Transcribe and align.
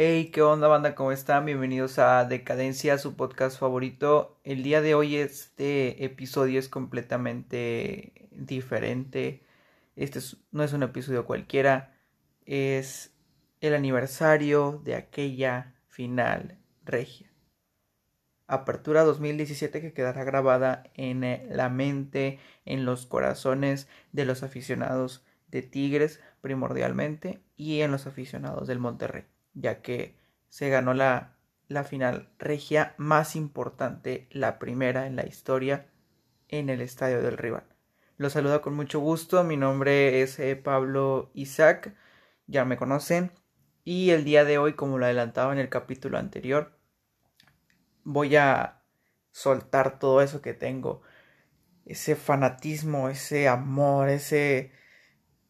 Hey, 0.00 0.30
¿qué 0.32 0.42
onda 0.42 0.68
banda? 0.68 0.94
¿Cómo 0.94 1.10
están? 1.10 1.44
Bienvenidos 1.44 1.98
a 1.98 2.24
Decadencia, 2.24 2.98
su 2.98 3.16
podcast 3.16 3.58
favorito. 3.58 4.38
El 4.44 4.62
día 4.62 4.80
de 4.80 4.94
hoy 4.94 5.16
este 5.16 6.04
episodio 6.04 6.60
es 6.60 6.68
completamente 6.68 8.28
diferente. 8.30 9.42
Este 9.96 10.20
no 10.52 10.62
es 10.62 10.72
un 10.72 10.84
episodio 10.84 11.26
cualquiera, 11.26 11.98
es 12.46 13.12
el 13.60 13.74
aniversario 13.74 14.80
de 14.84 14.94
aquella 14.94 15.74
final 15.88 16.60
regia. 16.84 17.32
Apertura 18.46 19.02
2017 19.02 19.80
que 19.80 19.92
quedará 19.92 20.22
grabada 20.22 20.84
en 20.94 21.22
la 21.50 21.70
mente, 21.70 22.38
en 22.64 22.84
los 22.84 23.06
corazones 23.06 23.88
de 24.12 24.26
los 24.26 24.44
aficionados 24.44 25.26
de 25.48 25.62
Tigres 25.62 26.20
primordialmente 26.40 27.42
y 27.56 27.80
en 27.80 27.90
los 27.90 28.06
aficionados 28.06 28.68
del 28.68 28.78
Monterrey 28.78 29.24
ya 29.60 29.82
que 29.82 30.16
se 30.48 30.68
ganó 30.68 30.94
la, 30.94 31.36
la 31.66 31.84
final 31.84 32.30
regia 32.38 32.94
más 32.96 33.36
importante, 33.36 34.28
la 34.30 34.58
primera 34.58 35.06
en 35.06 35.16
la 35.16 35.26
historia, 35.26 35.86
en 36.48 36.70
el 36.70 36.80
estadio 36.80 37.22
del 37.22 37.36
rival. 37.36 37.64
Los 38.16 38.32
saludo 38.32 38.62
con 38.62 38.74
mucho 38.74 39.00
gusto, 39.00 39.44
mi 39.44 39.56
nombre 39.56 40.22
es 40.22 40.38
eh, 40.38 40.56
Pablo 40.56 41.30
Isaac, 41.34 41.94
ya 42.46 42.64
me 42.64 42.76
conocen, 42.76 43.32
y 43.84 44.10
el 44.10 44.24
día 44.24 44.44
de 44.44 44.58
hoy, 44.58 44.74
como 44.74 44.98
lo 44.98 45.04
adelantaba 45.04 45.52
en 45.52 45.58
el 45.58 45.68
capítulo 45.68 46.18
anterior, 46.18 46.78
voy 48.04 48.36
a 48.36 48.82
soltar 49.30 49.98
todo 49.98 50.22
eso 50.22 50.42
que 50.42 50.54
tengo, 50.54 51.02
ese 51.84 52.16
fanatismo, 52.16 53.08
ese 53.08 53.48
amor, 53.48 54.08
ese, 54.08 54.72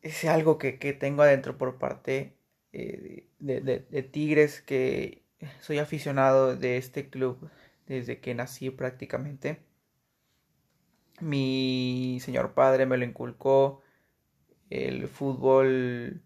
ese 0.03 0.29
algo 0.29 0.59
que, 0.59 0.79
que 0.79 0.93
tengo 0.93 1.23
adentro 1.23 1.57
por 1.59 1.79
parte 1.79 2.39
eh, 2.73 3.28
de, 3.39 4.03
Tigres, 4.11 4.61
que 4.61 5.25
soy 5.61 5.79
aficionado 5.79 6.57
de 6.57 6.77
este 6.77 7.09
club 7.11 7.51
desde 7.87 8.21
que 8.21 8.35
nací 8.35 8.71
prácticamente. 8.71 9.61
Mi 11.21 12.19
señor 12.21 12.55
padre 12.55 12.87
me 12.87 12.97
lo 12.97 13.05
inculcó. 13.05 13.83
El 14.71 15.09
fútbol, 15.09 16.23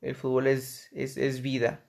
el 0.00 0.14
fútbol 0.14 0.46
es, 0.46 0.90
es, 0.92 1.42
vida. 1.42 1.84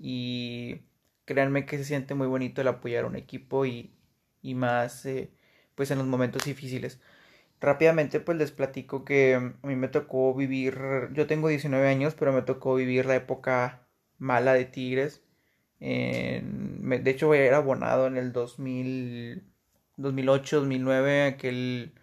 Y 0.00 0.82
créanme 1.24 1.66
que 1.66 1.78
se 1.78 1.84
siente 1.84 2.14
muy 2.14 2.26
bonito 2.26 2.60
el 2.60 2.68
apoyar 2.68 3.04
a 3.04 3.08
un 3.08 3.16
equipo 3.16 3.66
y, 3.66 3.94
y 4.42 4.54
más 4.54 5.06
eh, 5.06 5.30
pues 5.74 5.90
en 5.90 5.98
los 5.98 6.06
momentos 6.06 6.44
difíciles. 6.44 7.00
Rápidamente 7.60 8.20
pues 8.20 8.38
les 8.38 8.52
platico 8.52 9.04
que 9.04 9.34
a 9.34 9.66
mí 9.66 9.76
me 9.76 9.88
tocó 9.88 10.34
vivir, 10.34 10.78
yo 11.12 11.26
tengo 11.26 11.48
19 11.48 11.88
años, 11.88 12.14
pero 12.14 12.32
me 12.32 12.42
tocó 12.42 12.74
vivir 12.76 13.06
la 13.06 13.16
época 13.16 13.87
mala 14.18 14.54
de 14.54 14.64
Tigres. 14.66 15.22
de 15.80 17.10
hecho 17.10 17.28
voy 17.28 17.38
a 17.38 17.46
ir 17.46 17.54
abonado 17.54 18.06
en 18.06 18.16
el 18.16 18.32
2000, 18.32 19.44
2008, 19.96 20.56
2009, 20.60 21.24
aquel 21.24 21.94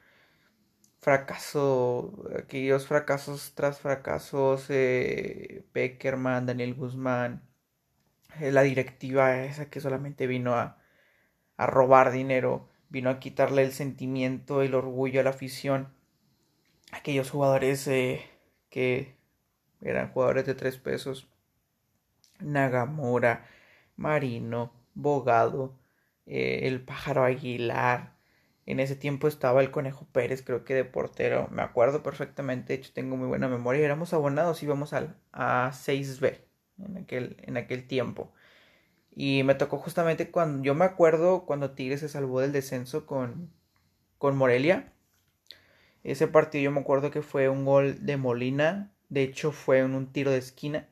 fracaso, 1.00 2.26
aquellos 2.38 2.88
fracasos 2.88 3.54
tras 3.56 3.80
fracasos, 3.80 4.66
eh, 4.70 5.64
Daniel 5.74 6.74
Guzmán, 6.76 7.44
eh, 8.40 8.52
la 8.52 8.64
directiva 8.64 9.44
esa 9.46 9.70
que 9.70 9.80
solamente 9.82 10.28
vino 10.28 10.56
a, 10.56 10.78
a 11.58 11.68
robar 11.68 12.12
dinero 12.12 12.70
vino 12.90 13.10
a 13.10 13.20
quitarle 13.20 13.64
el 13.64 13.74
sentimiento, 13.74 14.62
el 14.62 14.74
orgullo 14.74 15.20
a 15.20 15.24
la 15.24 15.32
afición. 15.32 15.90
Aquellos 16.92 17.30
jugadores 17.30 17.88
eh, 17.88 18.22
que 18.70 19.16
eran 19.82 20.12
jugadores 20.12 20.46
de 20.46 20.56
tres 20.56 20.78
pesos. 20.78 21.28
Nagamura, 22.40 23.46
Marino, 23.96 24.74
Bogado, 24.94 25.78
eh, 26.26 26.62
el 26.64 26.82
pájaro 26.82 27.24
Aguilar. 27.24 28.16
En 28.66 28.80
ese 28.80 28.96
tiempo 28.96 29.28
estaba 29.28 29.62
el 29.62 29.72
Conejo 29.72 30.08
Pérez, 30.12 30.42
creo 30.44 30.64
que 30.66 30.74
de 30.74 30.86
portero. 30.86 31.48
Me 31.52 31.62
acuerdo 31.62 32.04
perfectamente, 32.04 32.74
de 32.74 32.80
hecho 32.80 32.94
tengo 32.94 33.16
muy 33.18 33.28
buena 33.28 33.48
memoria. 33.48 33.86
Éramos 33.86 34.14
abonados, 34.14 34.64
íbamos 34.64 34.94
al, 34.94 35.16
a 35.32 35.72
6B 35.74 36.42
en 36.80 36.98
aquel, 36.98 37.38
en 37.44 37.58
aquel 37.58 37.88
tiempo. 37.88 38.34
Y 39.12 39.44
me 39.44 39.56
tocó 39.56 39.78
justamente 39.78 40.32
cuando, 40.32 40.64
yo 40.64 40.76
me 40.76 40.86
acuerdo 40.86 41.46
cuando 41.46 41.72
Tigres 41.72 42.02
se 42.02 42.10
salvó 42.10 42.42
del 42.42 42.52
descenso 42.52 43.06
con, 43.06 43.52
con 44.18 44.36
Morelia. 44.38 44.94
Ese 46.04 46.28
partido 46.28 46.64
yo 46.64 46.72
me 46.72 46.82
acuerdo 46.82 47.12
que 47.12 47.22
fue 47.22 47.50
un 47.50 47.66
gol 47.66 48.06
de 48.06 48.18
Molina, 48.18 48.94
de 49.10 49.24
hecho 49.24 49.52
fue 49.52 49.80
en 49.80 49.96
un 49.96 50.12
tiro 50.12 50.32
de 50.32 50.38
esquina. 50.38 50.88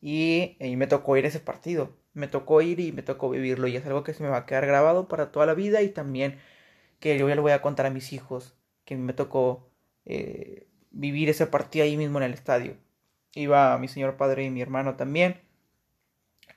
Y, 0.00 0.56
me 0.76 0.86
tocó 0.86 1.16
ir 1.16 1.24
a 1.24 1.28
ese 1.28 1.40
partido. 1.40 1.96
Me 2.14 2.28
tocó 2.28 2.62
ir 2.62 2.80
y 2.80 2.92
me 2.92 3.02
tocó 3.02 3.30
vivirlo. 3.30 3.68
Y 3.68 3.76
es 3.76 3.86
algo 3.86 4.02
que 4.04 4.14
se 4.14 4.22
me 4.22 4.28
va 4.28 4.38
a 4.38 4.46
quedar 4.46 4.66
grabado 4.66 5.08
para 5.08 5.32
toda 5.32 5.46
la 5.46 5.54
vida. 5.54 5.82
Y 5.82 5.90
también 5.90 6.38
que 7.00 7.18
yo 7.18 7.28
ya 7.28 7.34
lo 7.34 7.42
voy 7.42 7.52
a 7.52 7.62
contar 7.62 7.86
a 7.86 7.90
mis 7.90 8.12
hijos. 8.12 8.56
Que 8.84 8.96
me 8.96 9.12
tocó 9.12 9.70
eh, 10.06 10.66
vivir 10.90 11.28
ese 11.28 11.46
partido 11.46 11.84
ahí 11.84 11.96
mismo 11.96 12.18
en 12.18 12.24
el 12.24 12.34
estadio. 12.34 12.76
Iba 13.34 13.78
mi 13.78 13.88
señor 13.88 14.16
padre 14.16 14.44
y 14.44 14.50
mi 14.50 14.62
hermano 14.62 14.96
también. 14.96 15.40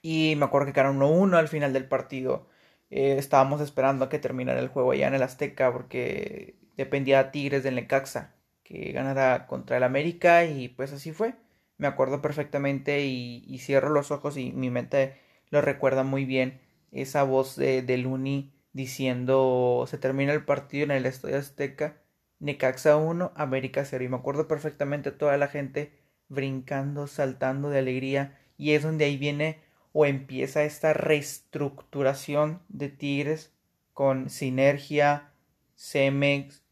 Y 0.02 0.36
me 0.38 0.46
acuerdo 0.46 0.68
que 0.68 0.74
quedaron 0.74 1.00
1-1 1.00 1.38
al 1.38 1.48
final 1.48 1.74
del 1.74 1.88
partido. 1.88 2.48
Eh, 2.90 3.18
estábamos 3.18 3.62
esperando 3.62 4.06
a 4.06 4.10
que 4.10 4.20
terminara 4.20 4.60
el 4.60 4.68
juego 4.70 4.92
allá 4.92 5.08
en 5.08 5.16
el 5.16 5.24
Azteca 5.24 5.72
porque 5.74 6.58
dependía 6.78 7.20
a 7.20 7.31
Tigres 7.31 7.64
del 7.64 7.75
Necaxa 7.75 8.36
que 8.64 8.92
ganara 8.92 9.48
contra 9.48 9.78
el 9.78 9.84
América 9.84 10.46
y 10.46 10.70
pues 10.70 10.94
así 10.94 11.12
fue. 11.12 11.36
Me 11.78 11.88
acuerdo 11.88 12.22
perfectamente 12.22 13.06
y, 13.06 13.58
cierro 13.60 13.90
los 13.90 14.12
ojos 14.12 14.38
y 14.38 14.52
mi 14.52 14.70
mente 14.70 15.18
lo 15.50 15.62
recuerda 15.62 16.04
muy 16.04 16.26
bien 16.26 16.62
esa 16.92 17.24
voz 17.24 17.56
de, 17.56 17.82
de 17.82 17.98
Luni 17.98 18.54
diciendo 18.74 19.86
se 19.88 19.98
termina 19.98 20.34
el 20.34 20.46
partido 20.46 20.86
en 20.86 20.92
el 20.92 21.06
Estadio 21.06 21.38
Azteca, 21.38 21.98
Necaxa 22.40 22.98
1, 22.98 23.32
América 23.36 23.86
0 23.86 24.04
y 24.04 24.10
me 24.10 24.18
acuerdo 24.18 24.48
perfectamente 24.48 25.12
toda 25.12 25.38
la 25.38 25.48
gente 25.48 25.92
brincando, 26.30 27.08
saltando 27.08 27.70
de 27.70 27.80
alegría 27.80 28.38
y 28.58 28.72
es 28.72 28.84
donde 28.84 29.06
ahí 29.06 29.18
viene 29.18 29.62
o 29.94 30.06
empieza 30.06 30.64
esta 30.64 30.94
reestructuración 30.94 32.62
de 32.68 32.90
Tigres 32.90 33.54
con 33.94 34.30
Sinergia, 34.30 35.32
Cemex 35.76 36.62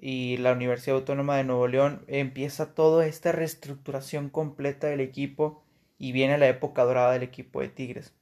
y 0.00 0.36
la 0.38 0.52
Universidad 0.52 0.96
Autónoma 0.96 1.36
de 1.36 1.44
Nuevo 1.44 1.66
León, 1.68 2.04
empieza 2.06 2.74
toda 2.74 3.06
esta 3.06 3.32
reestructuración 3.32 4.30
completa 4.30 4.86
del 4.86 5.00
equipo 5.00 5.62
y 5.98 6.12
viene 6.12 6.38
la 6.38 6.48
época 6.48 6.84
dorada 6.84 7.12
del 7.12 7.22
equipo 7.22 7.60
de 7.60 7.68
Tigres. 7.68 8.14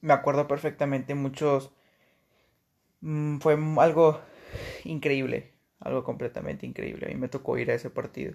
Me 0.00 0.12
acuerdo 0.12 0.46
perfectamente 0.46 1.14
muchos... 1.14 1.72
Mm, 3.00 3.38
fue 3.38 3.58
algo 3.78 4.20
increíble, 4.84 5.52
algo 5.80 6.04
completamente 6.04 6.66
increíble. 6.66 7.06
A 7.06 7.08
mí 7.08 7.16
me 7.16 7.28
tocó 7.28 7.58
ir 7.58 7.70
a 7.70 7.74
ese 7.74 7.90
partido. 7.90 8.34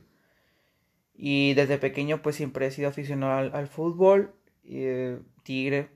Y 1.13 1.53
desde 1.53 1.77
pequeño 1.77 2.21
pues 2.21 2.35
siempre 2.35 2.65
he 2.65 2.71
sido 2.71 2.89
aficionado 2.89 3.55
al 3.55 3.67
fútbol 3.67 4.33
eh, 4.63 5.19
Tigre, 5.43 5.89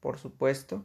por 0.00 0.18
supuesto. 0.18 0.84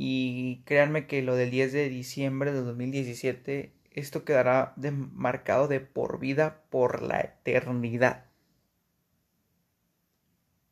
Y 0.00 0.62
créanme 0.64 1.08
que 1.08 1.22
lo 1.22 1.34
del 1.34 1.50
10 1.50 1.72
de 1.72 1.88
diciembre 1.88 2.52
de 2.52 2.60
2017, 2.60 3.74
esto 3.90 4.24
quedará 4.24 4.72
marcado 5.12 5.66
de 5.66 5.80
por 5.80 6.20
vida, 6.20 6.62
por 6.70 7.02
la 7.02 7.18
eternidad. 7.18 8.26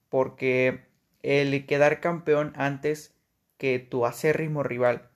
Porque 0.08 0.86
el 1.24 1.66
quedar 1.66 2.00
campeón 2.00 2.52
antes 2.54 3.16
que 3.58 3.80
tu 3.80 4.06
acérrimo 4.06 4.62
rival, 4.62 5.10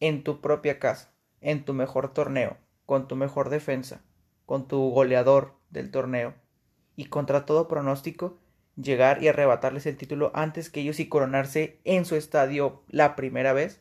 en 0.00 0.24
tu 0.24 0.40
propia 0.40 0.80
casa, 0.80 1.14
en 1.40 1.64
tu 1.64 1.74
mejor 1.74 2.12
torneo, 2.12 2.56
con 2.86 3.06
tu 3.06 3.14
mejor 3.14 3.50
defensa, 3.50 4.02
con 4.46 4.66
tu 4.66 4.90
goleador 4.90 5.54
del 5.70 5.92
torneo, 5.92 6.34
y 6.96 7.04
contra 7.04 7.46
todo 7.46 7.68
pronóstico, 7.68 8.36
llegar 8.76 9.22
y 9.22 9.28
arrebatarles 9.28 9.86
el 9.86 9.96
título 9.96 10.32
antes 10.34 10.70
que 10.70 10.80
ellos 10.80 11.00
y 11.00 11.08
coronarse 11.08 11.80
en 11.84 12.04
su 12.04 12.16
estadio 12.16 12.82
la 12.88 13.16
primera 13.16 13.52
vez 13.52 13.80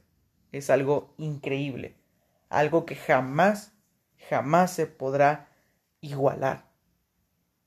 es 0.51 0.69
algo 0.69 1.13
increíble, 1.17 1.97
algo 2.49 2.85
que 2.85 2.95
jamás, 2.95 3.73
jamás 4.29 4.73
se 4.73 4.85
podrá 4.87 5.49
igualar. 5.99 6.71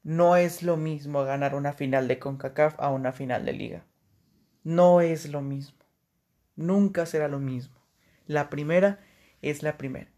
No 0.03 0.37
es 0.37 0.63
lo 0.63 0.77
mismo 0.77 1.25
ganar 1.25 1.57
una 1.57 1.73
final 1.73 2.07
de 2.07 2.21
CONCACAF 2.21 2.79
a 2.79 2.91
una 2.91 3.13
final 3.13 3.45
de 3.45 3.53
liga. 3.53 3.85
No 4.63 5.01
es 5.01 5.29
lo 5.29 5.43
mismo. 5.43 5.79
Nunca 6.55 7.07
será 7.07 7.27
lo 7.27 7.41
mismo. 7.41 7.77
La 8.27 8.49
primera 8.49 9.01
es 9.43 9.65
la 9.65 9.77
primera. 9.77 10.11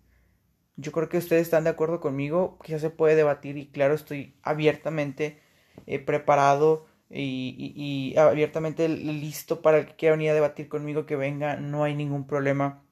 Yo 0.77 0.93
creo 0.93 1.09
que 1.09 1.19
ustedes 1.19 1.43
están 1.43 1.65
de 1.65 1.71
acuerdo 1.71 2.01
conmigo, 2.01 2.59
ya 2.67 2.79
se 2.79 2.91
puede 2.91 3.17
debatir 3.17 3.57
y 3.57 3.67
claro, 3.69 3.95
estoy 3.95 4.37
abiertamente 4.43 5.41
eh, 5.87 5.99
preparado 5.99 6.87
y, 7.11 8.15
abiertamente 8.17 8.89
listo 8.89 9.63
para 9.63 9.79
el 9.79 9.87
que 9.87 9.97
quiera 9.97 10.17
venir 10.17 10.31
a 10.31 10.35
debatir 10.35 10.69
conmigo 10.69 11.07
que 11.07 11.17
venga, 11.17 11.57
no 11.57 11.85
hay 11.85 11.95
ningún 11.95 12.27
problema. 12.27 12.85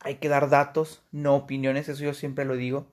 Hay 0.00 0.16
que 0.16 0.28
dar 0.28 0.48
datos, 0.48 1.04
no 1.12 1.36
opiniones, 1.36 1.88
eso 1.88 2.02
yo 2.02 2.14
siempre 2.14 2.44
lo 2.44 2.56
digo. 2.56 2.92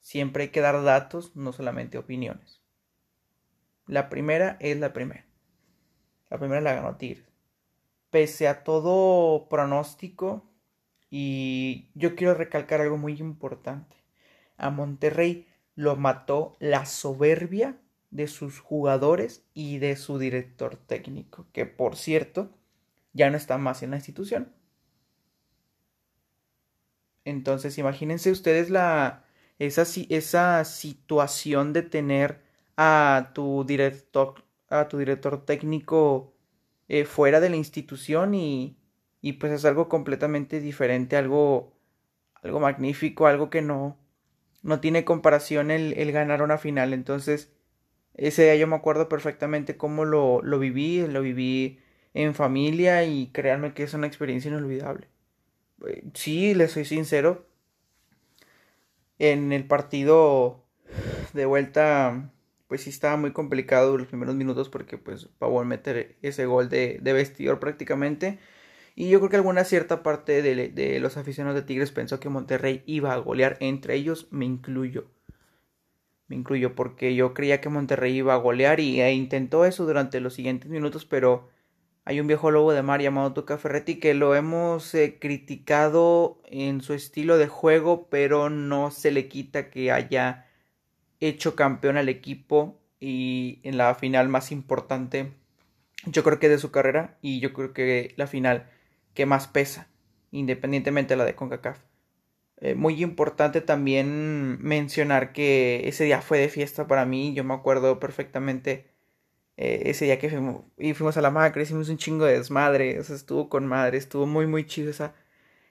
Siempre 0.00 0.44
hay 0.44 0.48
que 0.48 0.60
dar 0.60 0.82
datos, 0.82 1.36
no 1.36 1.52
solamente 1.52 1.98
opiniones. 1.98 2.62
La 3.86 4.08
primera 4.08 4.56
es 4.60 4.78
la 4.78 4.92
primera. 4.92 5.26
La 6.30 6.38
primera 6.38 6.60
la 6.60 6.74
ganó 6.74 6.96
Tigres. 6.96 7.26
Pese 8.10 8.48
a 8.48 8.64
todo 8.64 9.48
pronóstico, 9.48 10.50
y 11.10 11.90
yo 11.94 12.14
quiero 12.14 12.34
recalcar 12.34 12.80
algo 12.80 12.96
muy 12.96 13.18
importante. 13.18 13.96
A 14.56 14.70
Monterrey 14.70 15.48
lo 15.74 15.96
mató 15.96 16.56
la 16.60 16.86
soberbia 16.86 17.76
de 18.10 18.26
sus 18.26 18.58
jugadores 18.60 19.44
y 19.54 19.78
de 19.78 19.96
su 19.96 20.18
director 20.18 20.76
técnico, 20.76 21.46
que 21.52 21.66
por 21.66 21.96
cierto 21.96 22.50
ya 23.12 23.30
no 23.30 23.36
está 23.36 23.58
más 23.58 23.82
en 23.82 23.90
la 23.90 23.96
institución. 23.96 24.52
Entonces, 27.24 27.78
imagínense 27.78 28.30
ustedes 28.30 28.70
la, 28.70 29.24
esa, 29.58 29.84
esa 30.08 30.64
situación 30.64 31.72
de 31.72 31.82
tener 31.82 32.42
a 32.76 33.30
tu 33.34 33.64
director, 33.64 34.44
a 34.68 34.88
tu 34.88 34.98
director 34.98 35.44
técnico 35.44 36.32
eh, 36.88 37.04
fuera 37.04 37.40
de 37.40 37.50
la 37.50 37.56
institución 37.56 38.34
y, 38.34 38.78
y 39.20 39.34
pues 39.34 39.52
es 39.52 39.64
algo 39.64 39.88
completamente 39.88 40.60
diferente, 40.60 41.16
algo, 41.16 41.76
algo 42.42 42.58
magnífico, 42.58 43.26
algo 43.26 43.50
que 43.50 43.62
no, 43.62 43.98
no 44.62 44.80
tiene 44.80 45.04
comparación 45.04 45.70
el, 45.70 45.92
el 45.98 46.12
ganar 46.12 46.42
una 46.42 46.58
final. 46.58 46.92
Entonces, 46.94 47.52
ese 48.28 48.44
día 48.44 48.56
yo 48.56 48.66
me 48.66 48.76
acuerdo 48.76 49.08
perfectamente 49.08 49.76
cómo 49.76 50.04
lo, 50.04 50.42
lo 50.42 50.58
viví, 50.58 51.06
lo 51.06 51.22
viví 51.22 51.80
en 52.14 52.34
familia 52.34 53.04
y 53.04 53.28
créanme 53.28 53.74
que 53.74 53.82
es 53.82 53.94
una 53.94 54.06
experiencia 54.06 54.50
inolvidable. 54.50 55.08
Eh, 55.86 56.04
sí, 56.14 56.54
les 56.54 56.72
soy 56.72 56.84
sincero, 56.84 57.46
en 59.20 59.52
el 59.52 59.64
partido 59.64 60.64
de 61.34 61.46
vuelta, 61.46 62.32
pues 62.66 62.82
sí 62.82 62.90
estaba 62.90 63.16
muy 63.16 63.32
complicado 63.32 63.96
los 63.96 64.08
primeros 64.08 64.34
minutos 64.34 64.68
porque 64.68 64.98
pues 64.98 65.26
Pavón 65.38 65.68
meter 65.68 66.16
ese 66.22 66.46
gol 66.46 66.68
de, 66.68 66.98
de 67.02 67.12
vestidor 67.12 67.60
prácticamente. 67.60 68.38
Y 68.96 69.08
yo 69.10 69.18
creo 69.20 69.30
que 69.30 69.36
alguna 69.36 69.64
cierta 69.64 70.02
parte 70.02 70.42
de, 70.42 70.68
de, 70.68 71.00
los 71.00 71.16
aficionados 71.16 71.60
de 71.60 71.66
Tigres 71.66 71.92
pensó 71.92 72.18
que 72.18 72.28
Monterrey 72.28 72.82
iba 72.86 73.12
a 73.12 73.18
golear. 73.18 73.56
Entre 73.60 73.94
ellos 73.94 74.28
me 74.30 74.46
incluyo. 74.46 75.06
Me 76.30 76.36
incluyo 76.36 76.76
porque 76.76 77.16
yo 77.16 77.34
creía 77.34 77.60
que 77.60 77.68
Monterrey 77.68 78.16
iba 78.16 78.34
a 78.34 78.36
golear 78.36 78.78
y 78.78 79.00
e 79.00 79.12
intentó 79.12 79.64
eso 79.64 79.84
durante 79.84 80.20
los 80.20 80.32
siguientes 80.32 80.70
minutos, 80.70 81.04
pero 81.04 81.48
hay 82.04 82.20
un 82.20 82.28
viejo 82.28 82.52
lobo 82.52 82.72
de 82.72 82.82
mar 82.82 83.02
llamado 83.02 83.32
Tuca 83.32 83.58
Ferretti 83.58 83.96
que 83.96 84.14
lo 84.14 84.36
hemos 84.36 84.94
eh, 84.94 85.18
criticado 85.20 86.40
en 86.44 86.82
su 86.82 86.94
estilo 86.94 87.36
de 87.36 87.48
juego, 87.48 88.06
pero 88.10 88.48
no 88.48 88.92
se 88.92 89.10
le 89.10 89.26
quita 89.26 89.70
que 89.70 89.90
haya 89.90 90.46
hecho 91.18 91.56
campeón 91.56 91.96
al 91.96 92.08
equipo 92.08 92.80
y 93.00 93.58
en 93.64 93.76
la 93.76 93.96
final 93.96 94.28
más 94.28 94.52
importante, 94.52 95.32
yo 96.06 96.22
creo 96.22 96.38
que 96.38 96.48
de 96.48 96.58
su 96.58 96.70
carrera 96.70 97.18
y 97.22 97.40
yo 97.40 97.52
creo 97.52 97.72
que 97.72 98.14
la 98.16 98.28
final 98.28 98.70
que 99.14 99.26
más 99.26 99.48
pesa, 99.48 99.88
independientemente 100.30 101.14
de 101.14 101.18
la 101.18 101.24
de 101.24 101.34
CONCACAF. 101.34 101.89
Eh, 102.60 102.74
muy 102.74 103.02
importante 103.02 103.62
también 103.62 104.58
mencionar 104.62 105.32
que 105.32 105.88
ese 105.88 106.04
día 106.04 106.20
fue 106.20 106.38
de 106.38 106.48
fiesta 106.50 106.86
para 106.86 107.06
mí. 107.06 107.32
Yo 107.34 107.42
me 107.42 107.54
acuerdo 107.54 107.98
perfectamente 107.98 108.90
eh, 109.56 109.82
ese 109.86 110.04
día 110.06 110.18
que 110.18 110.30
fuimos, 110.30 110.64
y 110.78 110.94
fuimos 110.94 111.16
a 111.16 111.22
la 111.22 111.30
macra, 111.30 111.62
hicimos 111.62 111.88
un 111.88 111.96
chingo 111.96 112.26
de 112.26 112.34
desmadre. 112.38 112.98
Estuvo 112.98 113.48
con 113.48 113.66
madre, 113.66 113.98
estuvo 113.98 114.26
muy, 114.26 114.46
muy 114.46 114.66
chido 114.66 114.90
esa, 114.90 115.14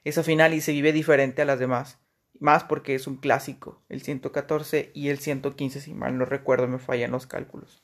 esa 0.04 0.24
final 0.24 0.54
y 0.54 0.62
se 0.62 0.72
vive 0.72 0.94
diferente 0.94 1.42
a 1.44 1.46
las 1.46 1.60
demás. 1.60 2.00
Más 2.40 2.64
porque 2.64 2.96
es 2.96 3.08
un 3.08 3.18
clásico, 3.18 3.84
el 3.90 4.02
114 4.02 4.92
y 4.94 5.10
el 5.10 5.20
115, 5.20 5.82
si 5.82 5.94
mal 5.94 6.18
no 6.18 6.26
recuerdo, 6.26 6.68
me 6.68 6.80
fallan 6.80 7.12
los 7.12 7.28
cálculos. 7.28 7.84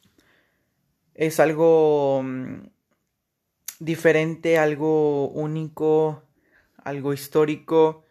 Es 1.14 1.40
algo 1.40 2.22
mm, 2.24 2.70
diferente, 3.80 4.58
algo 4.58 5.28
único, 5.30 6.24
algo 6.78 7.14
histórico 7.14 8.05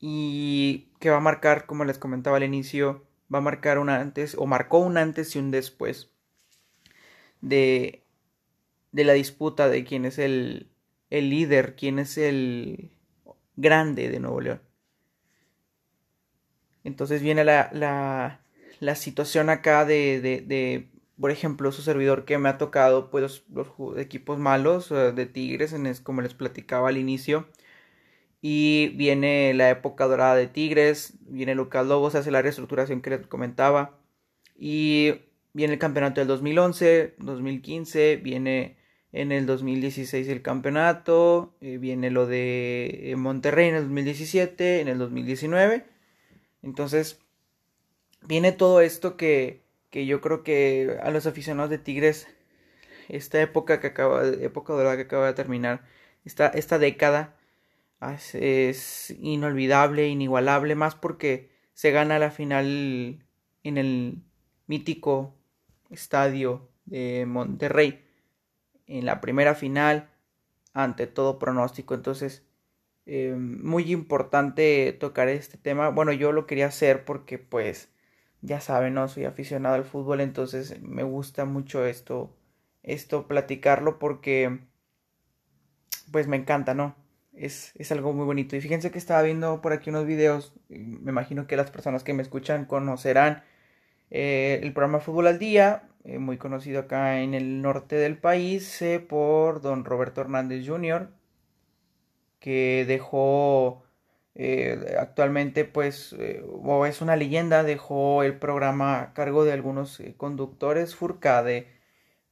y 0.00 0.88
que 1.00 1.10
va 1.10 1.16
a 1.16 1.20
marcar, 1.20 1.66
como 1.66 1.84
les 1.84 1.98
comentaba 1.98 2.36
al 2.36 2.44
inicio, 2.44 3.04
va 3.32 3.38
a 3.38 3.42
marcar 3.42 3.78
un 3.78 3.90
antes 3.90 4.34
o 4.38 4.46
marcó 4.46 4.78
un 4.78 4.96
antes 4.96 5.34
y 5.34 5.38
un 5.38 5.50
después 5.50 6.10
de, 7.40 8.02
de 8.92 9.04
la 9.04 9.12
disputa 9.12 9.68
de 9.68 9.84
quién 9.84 10.04
es 10.04 10.18
el, 10.18 10.68
el 11.10 11.30
líder, 11.30 11.76
quién 11.76 11.98
es 11.98 12.16
el 12.18 12.90
grande 13.56 14.08
de 14.08 14.20
Nuevo 14.20 14.40
León. 14.40 14.62
Entonces 16.84 17.20
viene 17.20 17.44
la, 17.44 17.70
la, 17.72 18.40
la 18.80 18.94
situación 18.94 19.50
acá 19.50 19.84
de, 19.84 20.20
de, 20.20 20.88
por 21.20 21.30
ejemplo, 21.30 21.72
su 21.72 21.82
servidor 21.82 22.24
que 22.24 22.38
me 22.38 22.48
ha 22.48 22.56
tocado, 22.56 23.10
pues 23.10 23.22
los, 23.22 23.44
los 23.52 23.98
equipos 23.98 24.38
malos 24.38 24.88
de 24.88 25.26
Tigres, 25.26 25.72
en 25.72 25.86
es, 25.86 26.00
como 26.00 26.22
les 26.22 26.34
platicaba 26.34 26.88
al 26.88 26.96
inicio, 26.96 27.48
y 28.40 28.88
viene 28.96 29.52
la 29.54 29.70
época 29.70 30.06
dorada 30.06 30.36
de 30.36 30.46
Tigres, 30.46 31.14
viene 31.20 31.54
Lucas 31.54 31.86
Lobos, 31.86 32.14
hace 32.14 32.30
la 32.30 32.42
reestructuración 32.42 33.00
que 33.02 33.10
les 33.10 33.26
comentaba 33.26 33.98
y 34.56 35.14
viene 35.52 35.74
el 35.74 35.78
campeonato 35.78 36.20
del 36.20 36.28
2011, 36.28 37.14
2015, 37.18 38.16
viene 38.16 38.78
en 39.12 39.32
el 39.32 39.46
2016 39.46 40.28
el 40.28 40.42
campeonato, 40.42 41.56
eh, 41.60 41.78
viene 41.78 42.10
lo 42.10 42.26
de 42.26 43.14
Monterrey 43.16 43.68
en 43.68 43.74
el 43.76 43.82
2017, 43.84 44.80
en 44.80 44.88
el 44.88 44.98
2019. 44.98 45.86
Entonces, 46.62 47.20
viene 48.22 48.52
todo 48.52 48.80
esto 48.80 49.16
que, 49.16 49.62
que 49.90 50.06
yo 50.06 50.20
creo 50.20 50.42
que 50.42 50.98
a 51.02 51.10
los 51.10 51.26
aficionados 51.26 51.70
de 51.70 51.78
Tigres, 51.78 52.28
esta 53.08 53.40
época 53.40 53.80
que 53.80 53.88
acaba, 53.88 54.26
época 54.26 54.74
dorada 54.74 54.96
que 54.96 55.02
acaba 55.02 55.26
de 55.26 55.34
terminar, 55.34 55.84
esta, 56.24 56.48
esta 56.48 56.78
década, 56.78 57.37
es, 58.00 59.10
inolvidable, 59.20 60.08
inigualable, 60.08 60.74
más 60.74 60.94
porque 60.94 61.50
se 61.74 61.90
gana 61.90 62.18
la 62.18 62.30
final 62.30 63.24
en 63.62 63.78
el 63.78 64.22
mítico 64.66 65.34
estadio 65.90 66.68
de 66.84 67.26
Monterrey, 67.26 68.04
en 68.86 69.04
la 69.06 69.20
primera 69.20 69.54
final, 69.54 70.10
ante 70.72 71.06
todo 71.06 71.38
pronóstico. 71.38 71.94
Entonces, 71.94 72.44
eh, 73.06 73.34
muy 73.36 73.90
importante 73.92 74.92
tocar 74.92 75.28
este 75.28 75.58
tema. 75.58 75.90
Bueno, 75.90 76.12
yo 76.12 76.32
lo 76.32 76.46
quería 76.46 76.66
hacer 76.66 77.04
porque, 77.04 77.38
pues, 77.38 77.90
ya 78.42 78.60
saben, 78.60 78.94
no 78.94 79.08
soy 79.08 79.24
aficionado 79.24 79.74
al 79.74 79.84
fútbol, 79.84 80.20
entonces 80.20 80.80
me 80.82 81.02
gusta 81.02 81.44
mucho 81.44 81.84
esto, 81.86 82.36
esto 82.82 83.26
platicarlo 83.26 83.98
porque, 83.98 84.60
pues, 86.12 86.28
me 86.28 86.36
encanta, 86.36 86.74
¿no? 86.74 86.94
Es, 87.40 87.72
es, 87.76 87.92
algo 87.92 88.12
muy 88.12 88.24
bonito. 88.24 88.56
Y 88.56 88.60
fíjense 88.60 88.90
que 88.90 88.98
estaba 88.98 89.22
viendo 89.22 89.60
por 89.60 89.72
aquí 89.72 89.90
unos 89.90 90.06
videos, 90.06 90.54
me 90.68 91.10
imagino 91.10 91.46
que 91.46 91.56
las 91.56 91.70
personas 91.70 92.04
que 92.04 92.14
me 92.14 92.22
escuchan 92.22 92.64
conocerán 92.66 93.42
eh, 94.10 94.60
el 94.62 94.72
programa 94.72 95.00
Fútbol 95.00 95.26
al 95.26 95.38
Día, 95.38 95.88
eh, 96.04 96.18
muy 96.18 96.38
conocido 96.38 96.80
acá 96.80 97.20
en 97.20 97.34
el 97.34 97.62
norte 97.62 97.96
del 97.96 98.18
país 98.18 98.80
eh, 98.82 99.00
por 99.00 99.60
don 99.60 99.84
Roberto 99.84 100.20
Hernández 100.20 100.66
Jr., 100.66 101.10
que 102.40 102.84
dejó 102.86 103.84
actualmente 105.00 105.64
pues 105.64 106.14
o 106.46 106.86
es 106.86 107.00
una 107.00 107.16
leyenda, 107.16 107.64
dejó 107.64 108.22
el 108.22 108.38
programa 108.38 109.00
a 109.00 109.12
cargo 109.12 109.44
de 109.44 109.52
algunos 109.52 110.00
conductores, 110.16 110.94
Furcade, 110.94 111.66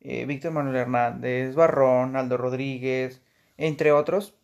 Víctor 0.00 0.52
Manuel 0.52 0.76
Hernández, 0.76 1.56
Barrón, 1.56 2.14
Aldo 2.14 2.36
Rodríguez, 2.36 3.22
entre 3.56 3.90
otros 3.90 4.36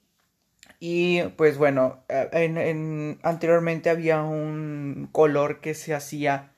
y 0.84 1.22
pues 1.36 1.58
bueno, 1.58 2.02
eh, 2.08 2.28
en, 2.32 2.58
en, 2.58 3.20
anteriormente 3.22 3.88
había 3.88 4.20
un 4.24 5.08
color 5.12 5.60
que 5.60 5.74
se 5.74 5.94
hacía 5.94 6.54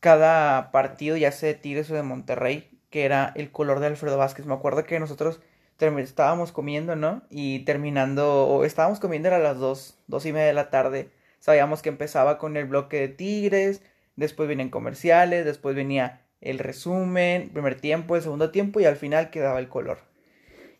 cada 0.00 0.72
partido, 0.72 1.16
ya 1.16 1.30
sea 1.30 1.50
de 1.50 1.54
Tigres 1.54 1.88
o 1.92 1.94
de 1.94 2.02
Monterrey, 2.02 2.76
que 2.90 3.04
era 3.04 3.32
el 3.36 3.52
color 3.52 3.78
de 3.78 3.86
Alfredo 3.86 4.18
Vázquez. 4.18 4.46
Me 4.46 4.54
acuerdo 4.54 4.82
que 4.82 4.98
nosotros 4.98 5.40
estábamos 5.78 6.50
comiendo, 6.50 6.96
¿no? 6.96 7.22
Y 7.30 7.60
terminando, 7.60 8.48
o 8.48 8.64
estábamos 8.64 8.98
comiendo 8.98 9.32
a 9.32 9.38
las 9.38 9.58
dos, 9.58 9.96
dos 10.08 10.26
y 10.26 10.32
media 10.32 10.48
de 10.48 10.54
la 10.54 10.70
tarde. 10.70 11.10
Sabíamos 11.38 11.82
que 11.82 11.88
empezaba 11.88 12.36
con 12.36 12.56
el 12.56 12.64
bloque 12.64 12.98
de 12.98 13.08
Tigres, 13.10 13.80
después 14.16 14.48
venían 14.48 14.70
comerciales, 14.70 15.44
después 15.44 15.76
venía 15.76 16.22
el 16.40 16.58
resumen, 16.58 17.50
primer 17.50 17.76
tiempo, 17.76 18.16
el 18.16 18.22
segundo 18.22 18.50
tiempo 18.50 18.80
y 18.80 18.86
al 18.86 18.96
final 18.96 19.30
quedaba 19.30 19.60
el 19.60 19.68
color. 19.68 19.98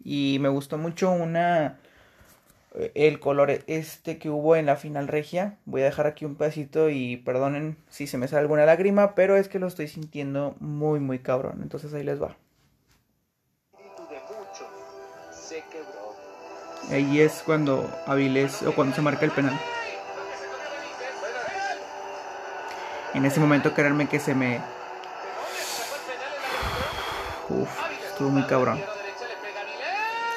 Y 0.02 0.38
me 0.40 0.49
gustó 0.49 0.78
mucho 0.78 1.12
una 1.12 1.78
el 2.73 3.19
color 3.19 3.50
este 3.67 4.19
que 4.19 4.31
hubo 4.31 4.57
en 4.57 4.67
la 4.67 4.77
final 4.77 5.09
regia. 5.09 5.57
Voy 5.65 5.83
a 5.83 5.87
dejar 5.87 6.07
aquí 6.07 6.25
un 6.25 6.37
pedacito 6.37 6.89
y 6.91 7.17
perdonen 7.17 7.77
si 7.89 8.07
se 8.07 8.19
me 8.19 8.29
sale 8.29 8.43
alguna 8.43 8.65
lágrima, 8.65 9.15
pero 9.15 9.37
es 9.37 9.49
que 9.49 9.59
lo 9.59 9.67
estoy 9.67 9.89
sintiendo 9.89 10.55
muy, 10.61 11.00
muy 11.00 11.19
cabrón. 11.19 11.61
Entonces 11.62 11.93
ahí 11.95 12.05
les 12.05 12.23
va. 12.23 12.37
Ahí 16.91 17.21
es 17.21 17.43
cuando 17.45 17.89
Avilés 18.07 18.62
o 18.62 18.75
cuando 18.75 18.95
se 18.95 19.03
marca 19.03 19.25
el 19.25 19.31
penal. 19.31 19.59
En 23.15 23.25
ese 23.25 23.41
momento 23.41 23.75
créanme 23.75 24.09
que 24.09 24.21
se 24.21 24.35
me... 24.35 24.61
Uf, 27.49 27.69
estuvo 28.09 28.31
muy 28.31 28.45
cabrón. 28.45 28.81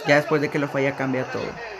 Ya 0.08 0.16
después 0.16 0.42
de 0.42 0.50
que 0.50 0.60
lo 0.60 0.68
falla 0.68 0.96
cambia 0.96 1.24
todo. 1.32 1.73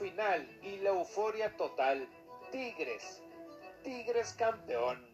Final 0.00 0.48
y 0.62 0.78
la 0.78 0.90
euforia 0.90 1.54
total. 1.56 2.08
Tigres. 2.50 3.22
Tigres 3.84 4.34
campeón. 4.34 5.09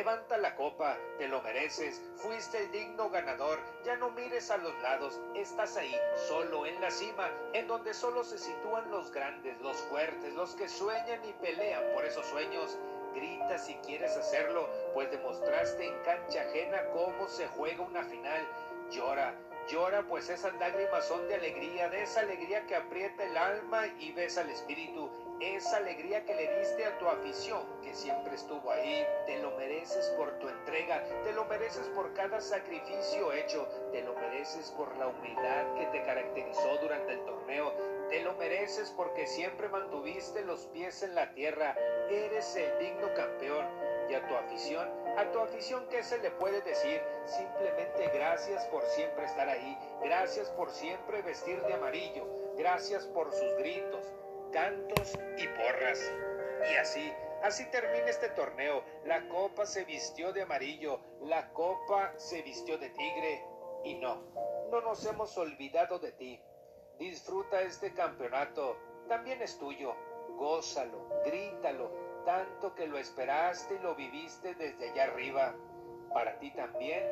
Levanta 0.00 0.38
la 0.38 0.56
copa, 0.56 0.96
te 1.18 1.28
lo 1.28 1.42
mereces, 1.42 2.00
fuiste 2.16 2.56
el 2.56 2.70
digno 2.72 3.10
ganador, 3.10 3.58
ya 3.84 3.96
no 3.96 4.10
mires 4.12 4.50
a 4.50 4.56
los 4.56 4.72
lados, 4.80 5.20
estás 5.34 5.76
ahí, 5.76 5.94
solo 6.26 6.64
en 6.64 6.80
la 6.80 6.90
cima, 6.90 7.30
en 7.52 7.66
donde 7.66 7.92
solo 7.92 8.24
se 8.24 8.38
sitúan 8.38 8.90
los 8.90 9.12
grandes, 9.12 9.60
los 9.60 9.76
fuertes, 9.76 10.32
los 10.32 10.54
que 10.54 10.70
sueñan 10.70 11.22
y 11.22 11.34
pelean 11.34 11.84
por 11.92 12.06
esos 12.06 12.24
sueños. 12.24 12.78
Grita 13.14 13.58
si 13.58 13.74
quieres 13.84 14.16
hacerlo, 14.16 14.70
pues 14.94 15.10
demostraste 15.10 15.86
en 15.86 16.02
cancha 16.02 16.40
ajena 16.48 16.82
cómo 16.94 17.28
se 17.28 17.46
juega 17.48 17.82
una 17.82 18.02
final. 18.04 18.40
Llora, 18.90 19.34
llora, 19.68 20.02
pues 20.08 20.30
esas 20.30 20.54
lágrimas 20.54 21.06
son 21.06 21.28
de 21.28 21.34
alegría, 21.34 21.90
de 21.90 22.04
esa 22.04 22.20
alegría 22.20 22.66
que 22.66 22.74
aprieta 22.74 23.22
el 23.22 23.36
alma 23.36 23.86
y 23.98 24.12
besa 24.12 24.40
el 24.40 24.48
espíritu 24.48 25.10
esa 25.40 25.78
alegría 25.78 26.24
que 26.24 26.34
le 26.34 26.58
diste 26.58 26.84
a 26.84 26.98
tu 26.98 27.08
afición, 27.08 27.62
que 27.82 27.94
siempre 27.94 28.34
estuvo 28.34 28.70
ahí, 28.70 29.06
te 29.26 29.38
lo 29.38 29.50
mereces 29.52 29.89
mereces 31.60 31.88
por 31.88 32.14
cada 32.14 32.40
sacrificio 32.40 33.34
hecho, 33.34 33.68
te 33.92 34.02
lo 34.02 34.14
mereces 34.14 34.70
por 34.78 34.96
la 34.96 35.08
humildad 35.08 35.74
que 35.74 35.84
te 35.88 36.02
caracterizó 36.04 36.78
durante 36.80 37.12
el 37.12 37.24
torneo, 37.26 37.74
te 38.08 38.22
lo 38.22 38.32
mereces 38.36 38.90
porque 38.96 39.26
siempre 39.26 39.68
mantuviste 39.68 40.42
los 40.42 40.64
pies 40.68 41.02
en 41.02 41.14
la 41.14 41.34
tierra, 41.34 41.76
eres 42.08 42.56
el 42.56 42.78
digno 42.78 43.12
campeón. 43.14 43.66
Y 44.08 44.14
a 44.14 44.26
tu 44.26 44.34
afición, 44.34 44.88
a 45.18 45.30
tu 45.30 45.38
afición, 45.38 45.86
¿qué 45.90 46.02
se 46.02 46.18
le 46.18 46.30
puede 46.32 46.62
decir? 46.62 47.00
Simplemente 47.26 48.08
gracias 48.12 48.64
por 48.68 48.82
siempre 48.86 49.26
estar 49.26 49.48
ahí, 49.48 49.78
gracias 50.02 50.48
por 50.52 50.70
siempre 50.70 51.20
vestir 51.22 51.62
de 51.62 51.74
amarillo, 51.74 52.26
gracias 52.56 53.06
por 53.06 53.30
sus 53.30 53.54
gritos, 53.58 54.12
cantos 54.50 55.12
y 55.36 55.46
porras. 55.46 56.10
Y 56.72 56.76
así, 56.76 57.12
así 57.42 57.64
termina 57.70 58.06
este 58.06 58.28
torneo. 58.30 58.82
La 59.04 59.28
copa 59.28 59.66
se 59.66 59.84
vistió 59.84 60.32
de 60.32 60.42
amarillo, 60.42 61.00
la 61.22 61.52
copa 61.52 62.12
se 62.16 62.42
vistió 62.42 62.78
de 62.78 62.90
tigre. 62.90 63.44
Y 63.84 63.94
no, 63.94 64.22
no 64.70 64.80
nos 64.82 65.04
hemos 65.06 65.36
olvidado 65.38 65.98
de 65.98 66.12
ti. 66.12 66.40
Disfruta 66.98 67.62
este 67.62 67.94
campeonato, 67.94 68.76
también 69.08 69.40
es 69.42 69.58
tuyo. 69.58 69.94
Gózalo, 70.36 71.22
grítalo, 71.24 71.90
tanto 72.24 72.74
que 72.74 72.86
lo 72.86 72.98
esperaste 72.98 73.74
y 73.74 73.78
lo 73.78 73.94
viviste 73.94 74.54
desde 74.54 74.90
allá 74.90 75.04
arriba. 75.04 75.54
Para 76.12 76.38
ti 76.38 76.50
también, 76.52 77.04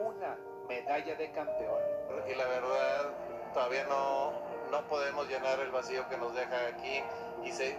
una 0.00 0.38
medalla 0.68 1.14
de 1.14 1.30
campeón. 1.32 1.82
Y 2.28 2.34
la 2.34 2.46
verdad, 2.46 3.14
todavía 3.52 3.84
no, 3.84 4.32
no 4.70 4.86
podemos 4.88 5.28
llenar 5.28 5.60
el 5.60 5.70
vacío 5.70 6.08
que 6.08 6.16
nos 6.16 6.34
deja 6.34 6.66
aquí 6.68 7.02
y 7.44 7.52
se, 7.52 7.76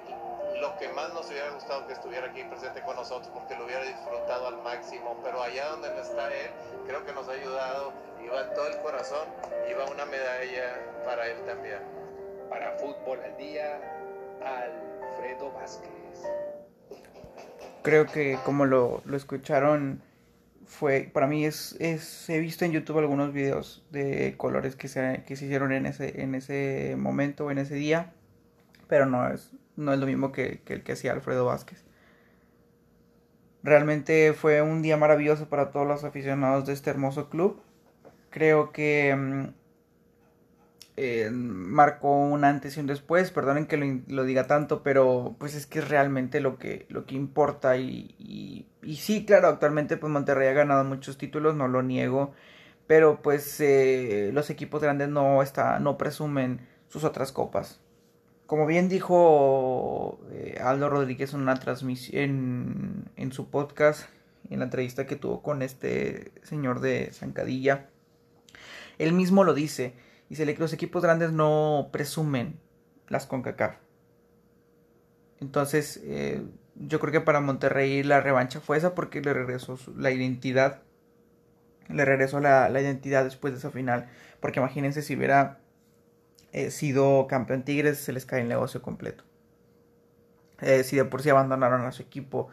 lo 0.62 0.78
que 0.78 0.90
más 0.90 1.14
nos 1.14 1.30
hubiera 1.30 1.50
gustado 1.52 1.88
que 1.88 1.94
estuviera 1.94 2.28
aquí 2.28 2.44
presente 2.44 2.82
con 2.82 2.96
nosotros 2.96 3.30
porque 3.34 3.56
lo 3.56 3.66
hubiera 3.66 3.84
disfrutado 3.84 4.48
al 4.48 4.62
máximo, 4.62 5.20
pero 5.24 5.42
allá 5.42 5.70
donde 5.70 5.90
no 5.90 6.02
está 6.02 6.28
él, 6.28 6.50
creo 6.86 7.06
que 7.06 7.14
nos 7.14 7.28
ha 7.28 7.34
ayudado 7.34 7.94
y 8.24 8.28
va 8.28 8.54
todo 8.54 8.68
el 8.68 8.78
corazón 8.82 9.28
y 9.70 9.74
va 9.74 9.86
una 9.86 10.06
medalla 10.06 11.04
para 11.06 11.28
él 11.28 11.38
también. 11.46 11.80
Para 12.50 12.72
Fútbol 12.78 13.20
al 13.24 13.38
Día, 13.38 13.80
Alfredo 14.44 15.52
Vázquez. 15.54 15.90
Creo 17.84 18.06
que 18.08 18.38
como 18.44 18.66
lo, 18.66 19.02
lo 19.06 19.16
escucharon 19.16 20.02
fue, 20.70 21.10
para 21.12 21.28
mí 21.28 21.46
es, 21.46 21.76
es, 21.80 22.30
he 22.30 22.40
visto 22.40 22.64
en 22.64 22.72
YouTube 22.72 23.00
algunos 23.00 23.34
videos 23.34 23.84
de 23.90 24.36
colores 24.38 24.76
que 24.76 24.88
se, 24.88 25.24
que 25.26 25.36
se 25.36 25.46
hicieron 25.46 25.72
en 25.72 25.88
ese, 25.88 26.22
en 26.22 26.36
ese 26.36 26.96
momento, 26.98 27.50
en 27.50 27.58
ese 27.58 27.74
día, 27.74 28.14
pero 28.88 29.06
no 29.06 29.28
es, 29.28 29.52
no 29.80 29.94
es 29.94 30.00
lo 30.00 30.06
mismo 30.06 30.32
que, 30.32 30.62
el 30.68 30.84
que 30.84 30.92
hacía 30.92 31.14
Alfredo 31.14 31.46
Vázquez. 31.46 31.84
Realmente 33.64 34.34
fue 34.34 34.62
un 34.62 34.82
día 34.82 34.98
maravilloso 34.98 35.50
para 35.50 35.72
todos 35.72 35.88
los 35.88 36.04
aficionados 36.04 36.66
de 36.66 36.74
este 36.74 36.90
hermoso 36.90 37.30
club. 37.30 37.62
Creo 38.30 38.72
que 38.72 39.16
mm, 39.16 39.48
eh, 40.98 41.30
marcó 41.32 42.14
un 42.14 42.44
antes 42.44 42.78
y 42.78 42.80
un 42.80 42.88
después. 42.88 43.32
Perdonen 43.32 43.66
que 43.66 44.04
lo, 44.08 44.24
diga 44.24 44.48
tanto, 44.48 44.84
pero 44.84 45.36
pues 45.40 45.56
es 45.56 45.66
que 45.66 45.80
es 45.80 45.90
realmente 45.90 46.40
lo 46.40 46.58
que, 46.58 46.86
lo 46.90 47.06
que 47.06 47.16
importa. 47.16 47.78
Y, 47.78 48.16
y, 48.18 48.68
y, 48.82 48.98
sí, 48.98 49.26
claro, 49.26 49.48
actualmente 49.48 49.98
pues 49.98 50.12
Monterrey 50.12 50.48
ha 50.48 50.54
ganado 50.54 50.84
muchos 50.84 51.18
títulos, 51.18 51.56
no 51.56 51.68
lo 51.68 51.82
niego. 51.84 52.34
Pero 52.88 53.22
pues 53.22 53.60
eh, 53.62 54.32
los 54.34 54.50
equipos 54.50 54.82
grandes 54.82 55.10
no, 55.10 55.42
está, 55.44 55.80
no 55.80 55.98
presumen 55.98 56.68
sus 56.88 57.04
otras 57.04 57.32
copas. 57.32 57.80
Como 58.50 58.66
bien 58.66 58.90
dijo 58.90 60.20
eh, 60.32 60.58
Aldo 60.60 60.90
Rodríguez 60.90 61.36
en 61.36 61.42
una 61.42 61.60
transmisión 61.60 63.12
en, 63.16 63.32
su 63.32 63.52
podcast, 63.52 64.10
en 64.50 64.58
la 64.58 64.66
entrevista 64.66 65.06
que 65.06 65.16
tuvo 65.16 65.44
con 65.44 65.62
este 65.62 66.32
señor 66.42 66.80
de 66.80 67.12
Zancadilla, 67.14 67.90
él 68.98 69.14
mismo 69.14 69.44
lo 69.44 69.54
dice 69.54 69.94
Dice 70.30 70.52
que 70.52 70.60
los 70.60 70.74
equipos 70.74 71.04
grandes 71.04 71.32
no 71.32 71.90
presumen 71.92 72.60
las 73.08 73.28
CONCACAF. 73.28 73.76
Entonces, 75.42 76.02
eh, 76.04 76.42
yo 76.74 77.00
creo 77.00 77.12
que 77.12 77.22
para 77.22 77.42
Monterrey 77.42 78.02
la 78.02 78.20
revancha 78.20 78.62
fue 78.62 78.78
esa 78.78 78.96
porque 78.96 79.22
le 79.22 79.32
regresó 79.32 79.78
la 79.96 80.10
identidad. 80.10 80.82
Le 81.88 82.04
regresó 82.04 82.40
la, 82.40 82.68
la, 82.70 82.82
identidad 82.82 83.24
después 83.26 83.54
de 83.54 83.60
esa 83.60 83.70
final. 83.70 84.10
Porque 84.40 84.60
imagínense 84.60 85.04
si 85.04 85.16
hubiera 85.16 85.60
eh, 86.52 86.72
sido 86.72 87.28
campeón 87.28 87.64
Tigres, 87.64 87.98
se 88.00 88.14
les 88.14 88.26
cae 88.26 88.42
el 88.42 88.48
negocio 88.48 88.82
completo. 88.82 89.24
Eh, 90.62 90.84
si 90.84 90.96
de 90.96 91.06
por 91.06 91.22
sí 91.22 91.30
abandonaron 91.30 91.86
a 91.86 91.92
su 91.92 92.02
equipo 92.02 92.50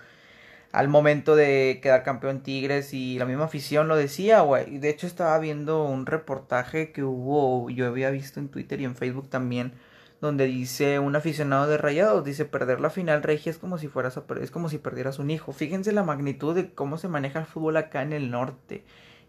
al 0.73 0.89
momento 0.89 1.37
de 1.37 1.81
quedar 1.83 2.03
campeón 2.03 2.43
Tigres 2.43 2.93
y 2.93 3.19
la 3.19 3.25
misma 3.25 3.45
afición 3.45 3.89
lo 3.89 3.97
decía, 3.97 4.41
güey. 4.41 4.79
De 4.79 4.91
hecho 4.91 5.07
estaba 5.07 5.39
viendo 5.39 5.85
un 5.85 6.05
reportaje 6.05 6.93
que 6.93 7.03
hubo, 7.03 7.71
yo 7.71 7.87
había 7.87 8.11
visto 8.11 8.41
en 8.41 8.49
Twitter 8.49 8.81
y 8.81 8.85
en 8.85 8.95
Facebook 8.95 9.31
también, 9.31 9.73
donde 10.21 10.45
dice 10.45 10.99
un 10.99 11.17
aficionado 11.17 11.67
de 11.67 11.79
Rayados, 11.79 12.25
dice 12.25 12.45
perder 12.45 12.81
la 12.81 12.91
final 12.91 13.23
regia 13.23 13.51
es 13.51 13.59
como 13.59 13.79
si 13.79 13.89
fueras 13.89 14.19
a 14.19 14.25
es 14.41 14.51
como 14.51 14.69
si 14.69 14.79
perdieras 14.79 15.19
un 15.19 15.31
hijo. 15.31 15.53
Fíjense 15.53 15.93
la 15.93 16.05
magnitud 16.05 16.55
de 16.55 16.75
cómo 16.75 16.99
se 16.99 17.09
maneja 17.09 17.39
el 17.41 17.47
fútbol 17.47 17.79
acá 17.79 18.03
en 18.03 18.13
el 18.13 18.31
norte, 18.31 18.85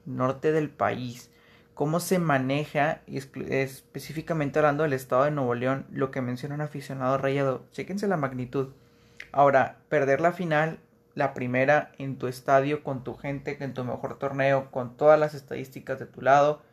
norte 0.06 0.52
del 0.52 0.70
país. 0.70 1.32
Cómo 1.78 2.00
se 2.00 2.18
maneja, 2.18 3.02
específicamente 3.06 4.58
hablando 4.58 4.82
del 4.82 4.94
estado 4.94 5.26
de 5.26 5.32
Nuevo 5.32 5.54
León, 5.54 5.86
lo 5.92 6.10
que 6.10 6.22
menciona 6.22 6.56
un 6.56 6.62
aficionado 6.62 7.20
rayado. 7.20 7.66
Chéquense 7.72 8.08
la 8.08 8.18
magnitud. 8.18 8.70
Ahora, 9.32 9.78
perder 9.88 10.20
la 10.20 10.32
final 10.32 10.80
la 11.14 11.36
primera 11.36 11.92
en 12.00 12.18
tu 12.18 12.26
estadio, 12.26 12.84
con 12.84 13.04
tu 13.04 13.14
gente, 13.14 13.58
en 13.60 13.76
tu 13.76 13.84
mejor 13.84 14.18
torneo, 14.18 14.72
con 14.72 14.98
todas 14.98 15.20
las 15.20 15.36
estadísticas 15.36 16.00
de 16.00 16.08
tu 16.08 16.24
lado 16.24 16.64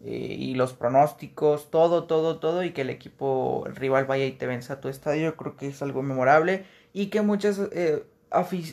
eh, 0.00 0.34
y 0.36 0.54
los 0.54 0.72
pronósticos, 0.72 1.70
todo, 1.70 2.04
todo, 2.04 2.40
todo, 2.40 2.64
y 2.64 2.72
que 2.72 2.80
el 2.80 2.90
equipo 2.90 3.62
el 3.68 3.76
rival 3.76 4.06
vaya 4.06 4.26
y 4.26 4.32
te 4.32 4.48
venza 4.48 4.74
a 4.74 4.80
tu 4.80 4.88
estadio, 4.88 5.36
creo 5.36 5.56
que 5.56 5.68
es 5.68 5.80
algo 5.80 6.02
memorable 6.02 6.64
y 6.92 7.06
que 7.06 7.22
muchas 7.22 7.60
eh, 7.70 8.04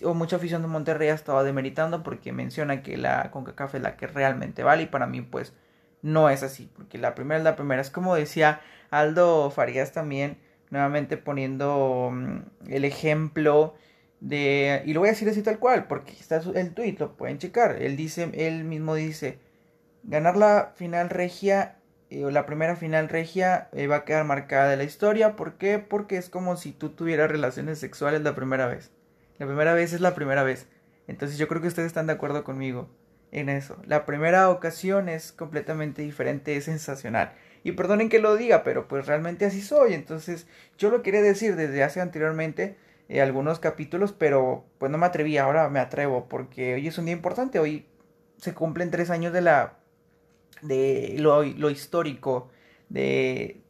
o 0.04 0.14
mucha 0.14 0.38
afición 0.38 0.62
de 0.62 0.68
Monterrey 0.68 1.10
ha 1.10 1.14
estado 1.14 1.44
demeritando 1.44 2.04
porque 2.04 2.32
menciona 2.32 2.82
que 2.82 2.98
la 2.98 3.32
CONCACAF 3.32 3.76
es 3.76 3.82
la 3.82 3.98
que 3.98 4.08
realmente 4.08 4.64
vale 4.64 4.84
y 4.84 4.88
para 4.88 5.08
mí 5.08 5.22
pues 5.22 5.54
no 6.02 6.30
es 6.30 6.44
así, 6.44 6.70
porque 6.76 6.98
la 6.98 7.16
primera 7.16 7.38
es 7.38 7.44
la 7.44 7.56
primera, 7.56 7.82
es 7.82 7.90
como 7.90 8.16
decía 8.16 8.62
Aldo 8.90 9.52
Farías 9.52 9.92
también, 9.92 10.38
nuevamente 10.70 11.18
poniendo 11.18 12.12
mm, 12.14 12.70
el 12.70 12.86
ejemplo 12.86 13.76
de 14.22 14.82
y 14.86 14.94
lo 14.94 15.02
voy 15.02 15.10
a 15.10 15.12
decir 15.14 15.30
así 15.30 15.42
tal 15.42 15.60
cual 15.60 15.88
porque 15.88 16.12
está 16.14 16.42
el 16.56 16.74
tweet 16.74 16.98
lo 17.00 17.16
pueden 17.18 17.38
checar. 17.38 17.82
Él 17.82 17.96
dice 17.98 18.30
él 18.34 18.64
mismo 18.64 18.96
dice 18.96 19.40
ganar 20.04 20.38
la 20.38 20.74
final 20.76 21.10
regia 21.10 21.80
eh, 22.10 22.30
la 22.32 22.46
primera 22.46 22.76
final 22.76 23.08
regia 23.10 23.70
eh, 23.72 23.88
va 23.88 23.98
a 23.98 24.06
quedar 24.06 24.26
marcada 24.26 24.70
de 24.70 24.78
la 24.78 24.84
historia. 24.84 25.36
¿por 25.36 25.58
qué? 25.58 25.80
porque 25.80 26.18
es 26.18 26.30
como 26.30 26.58
si 26.58 26.72
tú 26.72 26.90
tuvieras 26.90 27.32
relaciones 27.32 27.80
sexuales 27.80 28.22
la 28.22 28.36
primera 28.36 28.68
vez 28.68 28.92
la 29.40 29.48
primera 29.48 29.74
vez 29.74 29.94
es 29.94 30.02
la 30.02 30.14
primera 30.14 30.44
vez 30.44 30.68
entonces 31.10 31.40
yo 31.40 31.48
creo 31.48 31.60
que 31.60 31.68
ustedes 31.68 31.88
están 31.88 32.06
de 32.06 32.14
acuerdo 32.14 32.44
conmigo 32.44 32.88
en 33.32 33.50
eso. 33.50 33.78
La 33.88 34.06
primera 34.06 34.50
ocasión 34.52 35.10
es 35.10 35.32
completamente 35.32 36.04
diferente, 36.04 36.56
es 36.56 36.66
sensacional. 36.66 37.34
Y 37.64 37.72
perdonen 37.72 38.10
que 38.10 38.20
lo 38.20 38.36
diga, 38.36 38.64
pero 38.64 38.88
pues 38.88 39.08
realmente 39.08 39.46
así 39.46 39.62
soy. 39.64 39.96
Entonces 39.96 40.46
yo 40.78 40.92
lo 40.92 41.02
quería 41.02 41.24
decir 41.24 41.56
desde 41.56 41.84
hace 41.84 42.00
anteriormente 42.00 42.78
eh, 43.10 43.22
algunos 43.22 43.58
capítulos, 43.58 44.14
pero 44.14 44.66
pues 44.78 44.92
no 44.92 45.00
me 45.00 45.08
atreví, 45.08 45.38
ahora 45.40 45.68
me 45.70 45.80
atrevo 45.80 46.30
porque 46.30 46.76
hoy 46.76 46.88
es 46.88 47.00
un 47.00 47.06
día 47.06 47.16
importante, 47.16 47.58
hoy 47.58 47.88
se 48.38 48.54
cumplen 48.54 48.92
tres 48.92 49.10
años 49.10 49.34
de 49.34 49.42
la 49.42 49.80
de 50.62 51.16
lo, 51.18 51.44
lo 51.44 51.72
histórico, 51.72 52.52
de, 52.90 53.62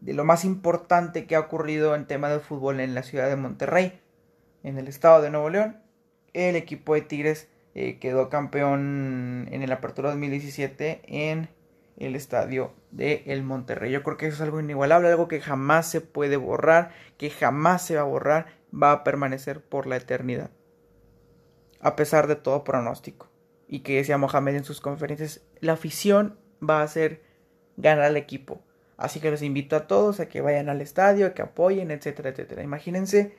de 0.00 0.14
lo 0.14 0.24
más 0.24 0.44
importante 0.44 1.26
que 1.26 1.36
ha 1.36 1.40
ocurrido 1.40 1.94
en 1.94 2.06
tema 2.06 2.28
de 2.28 2.40
fútbol 2.40 2.80
en 2.80 2.94
la 2.94 3.04
ciudad 3.04 3.28
de 3.28 3.36
Monterrey, 3.36 4.00
en 4.62 4.78
el 4.78 4.88
estado 4.88 5.22
de 5.22 5.30
Nuevo 5.30 5.50
León. 5.50 5.78
El 6.32 6.56
equipo 6.56 6.94
de 6.94 7.02
Tigres 7.02 7.48
eh, 7.74 7.98
quedó 7.98 8.28
campeón 8.28 9.48
en 9.50 9.62
el 9.62 9.72
Apertura 9.72 10.10
2017 10.10 11.02
en 11.06 11.48
el 11.96 12.14
estadio 12.14 12.72
de 12.90 13.22
el 13.26 13.42
Monterrey. 13.42 13.90
Yo 13.90 14.02
creo 14.02 14.16
que 14.16 14.26
eso 14.26 14.36
es 14.36 14.40
algo 14.40 14.60
inigualable, 14.60 15.08
algo 15.08 15.28
que 15.28 15.40
jamás 15.40 15.88
se 15.90 16.00
puede 16.00 16.36
borrar, 16.36 16.90
que 17.16 17.30
jamás 17.30 17.82
se 17.82 17.96
va 17.96 18.02
a 18.02 18.04
borrar, 18.04 18.46
va 18.72 18.92
a 18.92 19.04
permanecer 19.04 19.62
por 19.62 19.86
la 19.86 19.96
eternidad. 19.96 20.50
A 21.80 21.96
pesar 21.96 22.26
de 22.26 22.36
todo 22.36 22.64
pronóstico. 22.64 23.28
Y 23.68 23.80
que 23.80 23.96
decía 23.96 24.18
Mohamed 24.18 24.56
en 24.56 24.64
sus 24.64 24.80
conferencias, 24.80 25.42
la 25.60 25.72
afición 25.72 26.38
va 26.66 26.80
a 26.80 26.84
hacer 26.84 27.22
ganar 27.76 28.04
al 28.04 28.16
equipo. 28.16 28.62
Así 28.96 29.20
que 29.20 29.30
los 29.30 29.42
invito 29.42 29.76
a 29.76 29.86
todos 29.86 30.20
a 30.20 30.28
que 30.28 30.40
vayan 30.40 30.68
al 30.68 30.80
estadio, 30.80 31.26
a 31.26 31.34
que 31.34 31.42
apoyen, 31.42 31.90
etcétera, 31.90 32.30
etcétera. 32.30 32.62
Imagínense 32.62 33.36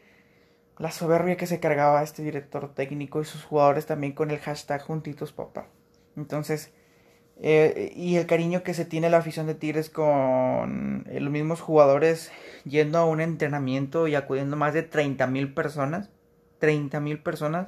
la 0.79 0.91
soberbia 0.91 1.37
que 1.37 1.47
se 1.47 1.59
cargaba 1.59 2.03
este 2.03 2.23
director 2.23 2.73
técnico 2.73 3.21
y 3.21 3.25
sus 3.25 3.43
jugadores 3.43 3.85
también 3.85 4.13
con 4.13 4.31
el 4.31 4.39
hashtag 4.39 4.81
juntitos 4.81 5.33
papá. 5.33 5.67
Entonces, 6.15 6.71
eh, 7.39 7.93
y 7.95 8.15
el 8.15 8.25
cariño 8.25 8.63
que 8.63 8.73
se 8.73 8.85
tiene 8.85 9.09
la 9.09 9.17
afición 9.17 9.45
de 9.45 9.55
Tigres 9.55 9.89
con 9.89 11.05
eh, 11.07 11.19
los 11.19 11.31
mismos 11.31 11.61
jugadores 11.61 12.31
yendo 12.65 12.97
a 12.97 13.05
un 13.05 13.21
entrenamiento 13.21 14.07
y 14.07 14.15
acudiendo 14.15 14.57
más 14.57 14.73
de 14.73 14.83
30 14.83 15.27
mil 15.27 15.53
personas. 15.53 16.09
30 16.59 16.99
mil 16.99 17.19
personas. 17.19 17.67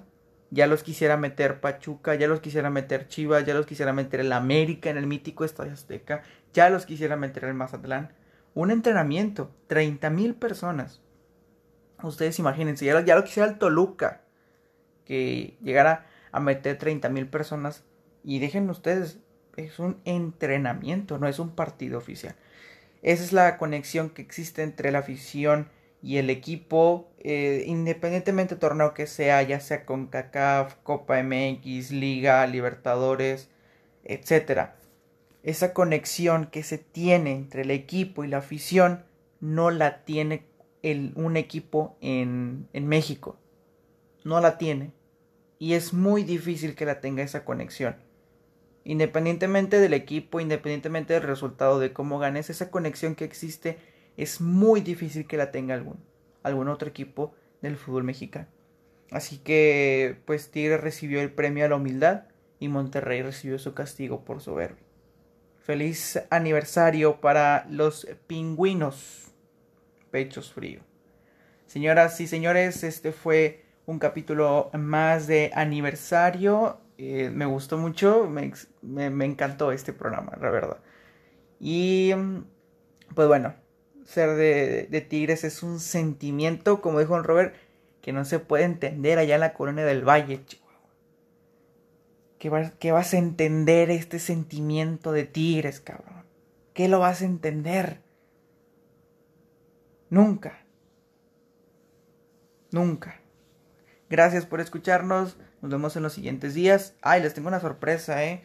Ya 0.52 0.66
los 0.66 0.82
quisiera 0.82 1.16
meter 1.16 1.62
Pachuca, 1.62 2.16
ya 2.16 2.28
los 2.28 2.42
quisiera 2.42 2.72
meter 2.72 3.08
Chivas, 3.08 3.46
ya 3.46 3.54
los 3.54 3.68
quisiera 3.68 3.94
meter 3.94 4.22
el 4.22 4.34
América 4.34 4.90
en 4.90 4.98
el 4.98 5.06
mítico 5.06 5.46
Estadio 5.46 5.74
Azteca, 5.74 6.24
ya 6.54 6.72
los 6.72 6.88
quisiera 6.88 7.16
meter 7.16 7.44
el 7.44 7.54
Mazatlán. 7.54 8.14
Un 8.56 8.72
entrenamiento, 8.72 9.52
30 9.68 10.10
mil 10.10 10.34
personas. 10.34 11.02
Ustedes 12.04 12.40
imagínense, 12.40 12.86
ya 12.86 12.94
lo, 12.94 13.02
ya 13.02 13.16
lo 13.16 13.24
quisiera 13.24 13.50
el 13.50 13.58
Toluca, 13.58 14.22
que 15.06 15.58
llegara 15.62 16.08
a 16.32 16.40
meter 16.40 16.78
30 16.78 17.10
mil 17.10 17.28
personas. 17.28 17.84
Y 18.24 18.40
dejen 18.40 18.70
ustedes, 18.70 19.20
es 19.56 19.80
un 19.80 20.00
entrenamiento, 20.06 21.18
no 21.18 21.28
es 21.28 21.40
un 21.40 21.56
partido 21.56 21.98
oficial. 21.98 22.36
Esa 23.02 23.24
es 23.24 23.34
la 23.34 23.58
conexión 23.58 24.10
que 24.10 24.22
existe 24.22 24.62
entre 24.62 24.92
la 24.92 25.00
afición 25.00 25.70
y 26.02 26.18
el 26.18 26.30
equipo, 26.30 27.12
eh, 27.20 27.64
independientemente 27.66 28.56
del 28.56 28.60
torneo 28.60 28.94
que 28.94 29.08
sea, 29.08 29.42
ya 29.42 29.60
sea 29.60 29.86
con 29.86 30.08
CACAF, 30.08 30.76
Copa 30.84 31.22
MX, 31.22 31.92
Liga, 31.92 32.46
Libertadores, 32.48 33.50
etc. 34.04 34.70
Esa 35.44 35.74
conexión 35.74 36.48
que 36.48 36.64
se 36.64 36.78
tiene 36.78 37.34
entre 37.34 37.64
el 37.64 37.72
equipo 37.72 38.24
y 38.24 38.28
la 38.28 38.38
afición 38.38 39.04
no 39.40 39.72
la 39.72 40.04
tiene 40.04 40.46
un 40.84 41.38
equipo 41.38 41.98
en, 42.02 42.68
en 42.74 42.88
México. 42.88 43.38
No 44.24 44.40
la 44.40 44.58
tiene. 44.58 44.92
Y 45.58 45.74
es 45.74 45.94
muy 45.94 46.24
difícil 46.24 46.76
que 46.76 46.86
la 46.86 47.02
tenga 47.02 47.24
esa 47.24 47.44
conexión. 47.44 47.98
Independientemente 48.86 49.80
del 49.80 49.94
equipo, 49.94 50.40
independientemente 50.40 51.14
del 51.14 51.24
resultado 51.24 51.80
de 51.80 51.94
cómo 51.94 52.18
ganes, 52.18 52.50
esa 52.50 52.72
conexión 52.72 53.16
que 53.16 53.26
existe 53.26 53.78
es 54.18 54.42
muy 54.42 54.82
difícil 54.82 55.28
que 55.28 55.38
la 55.38 55.52
tenga 55.52 55.74
algún, 55.74 55.98
algún 56.44 56.70
otro 56.70 56.90
equipo 56.90 57.34
del 57.62 57.78
fútbol 57.78 58.04
mexicano. 58.04 58.48
Así 59.12 59.38
que, 59.40 60.18
pues 60.26 60.52
Tigre 60.52 60.78
recibió 60.78 61.22
el 61.22 61.32
premio 61.32 61.66
a 61.66 61.70
la 61.70 61.76
humildad 61.76 62.24
y 62.60 62.68
Monterrey 62.68 63.22
recibió 63.22 63.58
su 63.58 63.74
castigo 63.74 64.24
por 64.24 64.42
soberbia. 64.42 64.84
Feliz 65.58 66.20
aniversario 66.30 67.22
para 67.22 67.66
los 67.70 68.08
pingüinos. 68.28 69.32
Pechos 70.12 70.52
frío. 70.52 70.82
Señoras 71.66 72.20
y 72.20 72.28
señores, 72.28 72.84
este 72.84 73.12
fue 73.12 73.64
un 73.86 74.00
capítulo 74.00 74.70
más 74.74 75.28
de 75.28 75.52
aniversario 75.54 76.80
eh, 77.02 77.30
me 77.34 77.46
gustó 77.46 77.78
mucho, 77.78 78.28
me, 78.30 78.52
me, 78.82 79.24
encantó 79.24 79.72
este 79.72 79.94
programa, 79.94 80.38
la 80.42 80.50
verdad. 80.50 80.80
Y 81.58 82.12
pues 83.16 83.26
bueno, 83.30 83.56
ser 84.04 84.32
de, 84.32 84.88
de, 84.92 85.00
Tigres 85.00 85.46
es 85.46 85.64
un 85.64 85.80
sentimiento, 85.80 86.82
como 86.82 87.00
dijo 87.00 87.18
Robert, 87.22 87.56
que 88.02 88.12
no 88.12 88.26
se 88.26 88.40
puede 88.40 88.66
entender 88.66 89.18
allá 89.18 89.36
en 89.36 89.42
la 89.42 89.54
colonia 89.54 89.86
del 89.86 90.04
Valle, 90.04 90.42
¿Qué 92.38 92.50
vas, 92.50 92.74
¿Qué 92.80 92.92
vas 92.92 93.14
a 93.14 93.18
entender 93.18 93.90
este 93.92 94.20
sentimiento 94.20 95.14
de 95.14 95.24
Tigres, 95.24 95.80
cabrón? 95.80 96.26
¿Qué 96.74 96.90
lo 96.90 97.00
vas 97.00 97.22
a 97.22 97.26
entender? 97.26 98.02
Nunca. 100.10 100.60
Nunca. 102.72 103.20
Gracias 104.10 104.46
por 104.46 104.60
escucharnos. 104.62 105.38
Nos 105.62 105.72
vemos 105.72 105.96
en 105.96 106.04
los 106.04 106.14
siguientes 106.14 106.54
días. 106.54 106.96
Ay, 107.02 107.22
les 107.22 107.34
tengo 107.34 107.48
una 107.48 107.60
sorpresa, 107.60 108.24
¿eh? 108.24 108.44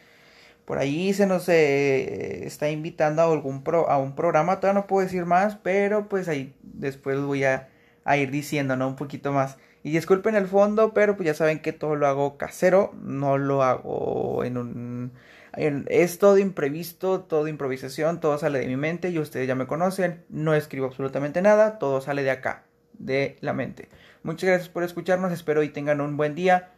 Por 0.65 0.79
ahí 0.79 1.13
se 1.13 1.27
nos 1.27 1.49
eh, 1.49 2.47
está 2.47 2.71
invitando 2.71 3.23
a, 3.23 3.31
algún 3.31 3.63
pro, 3.63 3.89
a 3.91 3.99
un 3.99 4.15
programa. 4.15 4.61
Todavía 4.61 4.81
no 4.81 4.87
puedo 4.87 5.05
decir 5.07 5.27
más, 5.27 5.57
pero 5.57 6.09
pues 6.09 6.29
ahí 6.29 6.55
después 6.63 7.21
voy 7.21 7.45
a, 7.45 7.69
ir 8.17 8.31
diciendo, 8.31 8.77
¿no? 8.77 8.89
Un 8.89 8.97
poquito 8.97 9.33
más. 9.33 9.59
Y 9.83 9.91
disculpen 9.91 10.35
el 10.35 10.47
fondo, 10.49 10.95
pero 10.95 11.17
pues 11.17 11.27
ya 11.27 11.35
saben 11.35 11.61
que 11.61 11.73
todo 11.73 11.97
lo 11.97 12.07
hago 12.07 12.39
casero. 12.39 12.95
No 13.03 13.39
lo 13.39 13.63
hago 13.63 14.45
en 14.45 14.57
un... 14.57 15.13
es 15.57 16.19
todo 16.19 16.39
imprevisto, 16.39 17.21
todo 17.21 17.49
improvisación, 17.49 18.21
todo 18.21 18.39
sale 18.39 18.59
de 18.61 18.67
mi 18.67 18.77
mente 18.77 19.11
y 19.11 19.19
ustedes 19.19 19.47
ya 19.47 19.55
me 19.55 19.67
conocen. 19.67 20.25
No 20.29 20.55
escribo 20.55 20.87
absolutamente 20.87 21.43
nada, 21.43 21.79
todo 21.79 22.01
sale 22.01 22.23
de 22.23 22.31
acá, 22.31 22.65
de 22.95 23.37
la 23.41 23.53
mente. 23.53 23.89
Muchas 24.23 24.49
gracias 24.49 24.69
por 24.69 24.83
escucharnos, 24.83 25.33
espero 25.33 25.63
y 25.63 25.69
tengan 25.69 26.01
un 26.01 26.17
buen 26.17 26.35
día. 26.35 26.71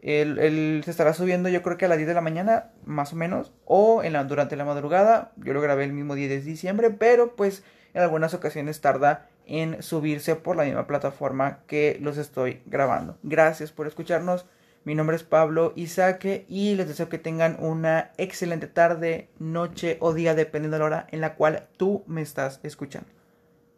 El, 0.00 0.82
se 0.84 0.90
estará 0.90 1.14
subiendo 1.14 1.48
yo 1.48 1.62
creo 1.62 1.78
que 1.78 1.84
a 1.84 1.88
las 1.88 1.96
10 1.96 2.08
de 2.08 2.14
la 2.14 2.20
mañana, 2.20 2.72
más 2.84 3.12
o 3.12 3.16
menos, 3.16 3.52
o 3.64 4.02
en 4.02 4.12
la, 4.12 4.24
durante 4.24 4.56
la 4.56 4.64
madrugada. 4.64 5.32
Yo 5.36 5.52
lo 5.52 5.60
grabé 5.60 5.84
el 5.84 5.92
mismo 5.92 6.14
día 6.14 6.28
de 6.28 6.40
diciembre, 6.40 6.90
pero 6.90 7.36
pues 7.36 7.62
en 7.94 8.02
algunas 8.02 8.34
ocasiones 8.34 8.80
tarda 8.80 9.28
en 9.46 9.82
subirse 9.82 10.36
por 10.36 10.56
la 10.56 10.64
misma 10.64 10.86
plataforma 10.86 11.60
que 11.66 11.98
los 12.00 12.16
estoy 12.16 12.62
grabando. 12.66 13.18
Gracias 13.22 13.72
por 13.72 13.86
escucharnos. 13.86 14.46
Mi 14.84 14.96
nombre 14.96 15.14
es 15.14 15.22
Pablo 15.22 15.72
Isaque 15.76 16.44
y 16.48 16.74
les 16.74 16.88
deseo 16.88 17.08
que 17.08 17.18
tengan 17.18 17.56
una 17.60 18.10
excelente 18.16 18.66
tarde, 18.66 19.28
noche 19.38 19.96
o 20.00 20.12
día, 20.12 20.34
dependiendo 20.34 20.74
de 20.74 20.78
la 20.80 20.84
hora 20.86 21.06
en 21.12 21.20
la 21.20 21.36
cual 21.36 21.68
tú 21.76 22.02
me 22.08 22.20
estás 22.20 22.58
escuchando. 22.64 23.08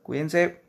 Cuídense. 0.02 0.63